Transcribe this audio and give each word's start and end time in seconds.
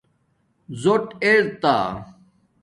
زݸٹ 0.81 1.03
ارتا 1.25 1.75